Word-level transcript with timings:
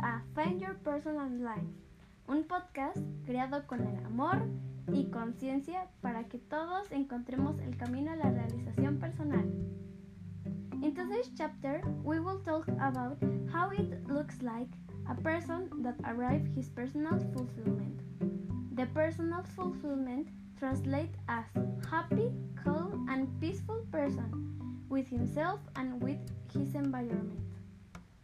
a 0.00 0.22
Find 0.32 0.60
Your 0.60 0.74
Personal 0.84 1.28
Life, 1.42 1.66
un 2.28 2.44
podcast 2.44 2.98
creado 3.26 3.66
con 3.66 3.80
el 3.80 4.04
amor 4.06 4.38
y 4.92 5.10
conciencia 5.10 5.88
para 6.02 6.22
que 6.28 6.38
todos 6.38 6.90
encontremos 6.92 7.58
el 7.60 7.76
camino 7.76 8.12
a 8.12 8.16
la 8.16 8.30
realización 8.30 9.00
personal. 9.00 9.44
In 10.80 10.94
today's 10.94 11.32
chapter, 11.36 11.82
we 12.04 12.20
will 12.20 12.38
talk 12.44 12.68
about 12.80 13.18
how 13.52 13.70
it 13.72 14.06
looks 14.08 14.40
like 14.40 14.70
a 15.10 15.16
person 15.16 15.68
that 15.82 15.96
arrives 16.04 16.48
his 16.54 16.68
personal 16.68 17.18
fulfillment. 17.34 18.00
The 18.76 18.86
personal 18.94 19.42
fulfillment 19.56 20.28
translates 20.56 21.18
as 21.26 21.44
happy, 21.90 22.30
calm, 22.54 23.08
and 23.10 23.26
peaceful 23.40 23.84
person 23.90 24.30
with 24.88 25.08
himself 25.08 25.58
and 25.74 26.00
with 26.00 26.18
his 26.52 26.76
environment. 26.76 27.57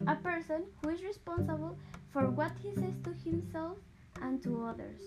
A 0.07 0.17
person 0.17 0.65
who 0.83 0.91
is 0.91 1.03
responsible 1.03 1.79
for 2.11 2.29
what 2.31 2.53
he 2.63 2.75
says 2.75 2.95
to 3.05 3.13
himself 3.25 3.79
and 4.21 4.43
to 4.43 4.67
others. 4.67 5.01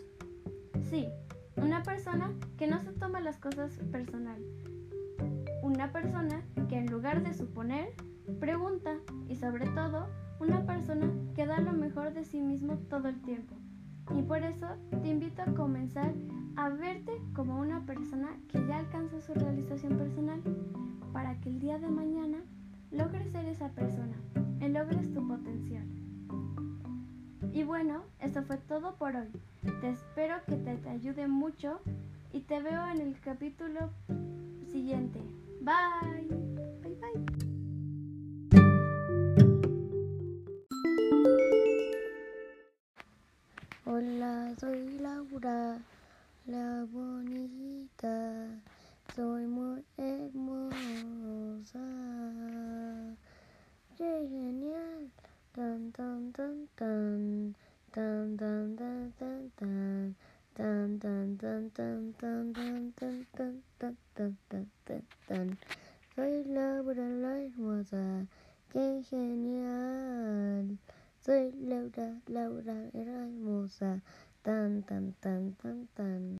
Sí, 0.89 1.07
una 1.55 1.83
persona 1.83 2.33
que 2.57 2.65
no 2.65 2.79
se 2.81 2.93
toma 2.93 3.19
las 3.19 3.37
cosas 3.37 3.77
personal. 3.91 4.41
Una 5.61 5.91
persona 5.91 6.41
que 6.67 6.77
en 6.77 6.87
lugar 6.87 7.21
de 7.21 7.35
suponer, 7.35 7.93
pregunta 8.39 8.97
y 9.27 9.35
sobre 9.35 9.67
todo 9.67 10.07
una 10.39 10.65
persona 10.65 11.11
que 11.35 11.45
da 11.45 11.59
lo 11.59 11.73
mejor 11.73 12.13
de 12.13 12.25
sí 12.25 12.41
mismo 12.41 12.77
todo 12.89 13.07
el 13.07 13.21
tiempo. 13.21 13.55
Y 14.15 14.23
por 14.23 14.41
eso 14.43 14.67
te 15.03 15.09
invito 15.09 15.43
a 15.43 15.53
comenzar 15.53 16.13
a 16.55 16.69
verte 16.69 17.21
como 17.35 17.59
una 17.59 17.85
persona 17.85 18.29
que 18.47 18.65
ya 18.65 18.79
alcanza 18.79 19.21
su 19.21 19.35
realización 19.35 19.95
personal 19.95 20.41
para 21.13 21.39
que 21.39 21.49
el 21.49 21.59
día 21.59 21.77
de 21.77 21.87
mañana 21.87 22.39
logres 22.89 23.31
ser 23.31 23.45
esa 23.45 23.69
persona 23.69 24.15
logres 24.77 25.11
tu 25.11 25.27
potencial. 25.27 25.87
Y 27.51 27.63
bueno, 27.63 28.03
eso 28.19 28.43
fue 28.43 28.57
todo 28.57 28.95
por 28.95 29.15
hoy. 29.15 29.31
Te 29.81 29.89
espero 29.89 30.35
que 30.45 30.55
te, 30.55 30.89
ayude 30.89 31.27
mucho 31.27 31.81
y 32.31 32.41
te 32.41 32.61
veo 32.61 32.85
en 32.91 33.01
el 33.01 33.19
capítulo 33.19 33.89
siguiente. 34.71 35.19
Bye. 35.61 36.27
Bye 36.83 36.95
bye. 37.01 37.25
Hola, 43.85 44.53
soy 44.59 44.99
Laura, 44.99 45.79
la 46.45 46.85
bonita. 46.91 48.47
Soy 49.15 49.47
muy 49.47 49.83
hermosa. 49.97 51.79
¡Qué 53.97 54.26
genial! 54.37 55.09
Tan, 55.53 55.89
tan, 55.97 56.29
tan, 56.29 56.69
tan. 56.77 57.21
Tan, 57.89 58.37
tan, 58.37 58.77
tan, 58.77 59.13
tan, 59.17 59.41
tan. 59.57 60.15
Tan, 60.53 60.99
tan, 61.01 61.37
tan, 61.41 61.61
tan, 61.73 62.13
tan, 62.13 62.53
tan, 62.53 62.93
tan, 62.93 63.25
tan, 63.33 63.53
tan, 63.79 63.95
tan, 64.13 64.37
tan, 64.49 64.65
tan, 64.85 65.01
tan. 65.27 65.47
Soy 66.13 66.43
Laura 66.45 67.07
la 67.23 67.33
hermosa. 67.41 68.25
¡Qué 68.71 69.01
genial! 69.09 70.77
Soy 71.25 71.51
Laura, 71.57 72.21
Laura 72.27 72.77
era 72.93 73.25
hermosa. 73.25 74.01
Tan, 74.43 74.83
tan, 74.83 75.13
tan, 75.19 75.53
tan, 75.61 75.87
tan. 75.95 76.35